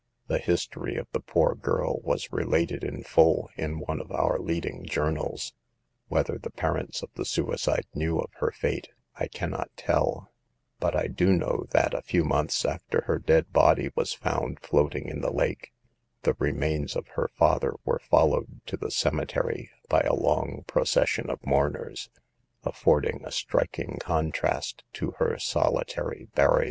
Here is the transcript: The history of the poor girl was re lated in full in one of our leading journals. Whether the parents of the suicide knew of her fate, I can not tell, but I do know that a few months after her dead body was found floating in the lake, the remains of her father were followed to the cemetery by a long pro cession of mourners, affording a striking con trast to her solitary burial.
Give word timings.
The 0.25 0.39
history 0.39 0.95
of 0.95 1.05
the 1.11 1.19
poor 1.19 1.53
girl 1.53 1.99
was 2.01 2.31
re 2.33 2.43
lated 2.43 2.83
in 2.83 3.03
full 3.03 3.51
in 3.55 3.77
one 3.77 4.01
of 4.01 4.11
our 4.11 4.39
leading 4.39 4.83
journals. 4.87 5.53
Whether 6.07 6.39
the 6.39 6.49
parents 6.49 7.03
of 7.03 7.11
the 7.13 7.23
suicide 7.23 7.85
knew 7.93 8.17
of 8.17 8.31
her 8.37 8.49
fate, 8.49 8.89
I 9.17 9.27
can 9.27 9.51
not 9.51 9.69
tell, 9.77 10.31
but 10.79 10.95
I 10.95 11.05
do 11.05 11.33
know 11.33 11.67
that 11.69 11.93
a 11.93 12.01
few 12.01 12.23
months 12.23 12.65
after 12.65 13.01
her 13.01 13.19
dead 13.19 13.51
body 13.53 13.91
was 13.93 14.15
found 14.15 14.59
floating 14.61 15.05
in 15.07 15.21
the 15.21 15.31
lake, 15.31 15.71
the 16.23 16.33
remains 16.39 16.95
of 16.95 17.09
her 17.09 17.27
father 17.37 17.75
were 17.85 17.99
followed 17.99 18.61
to 18.65 18.77
the 18.77 18.89
cemetery 18.89 19.69
by 19.87 19.99
a 20.01 20.15
long 20.15 20.63
pro 20.65 20.83
cession 20.83 21.29
of 21.29 21.45
mourners, 21.45 22.09
affording 22.63 23.21
a 23.23 23.31
striking 23.31 23.99
con 24.01 24.31
trast 24.31 24.83
to 24.93 25.11
her 25.19 25.37
solitary 25.37 26.27
burial. 26.33 26.59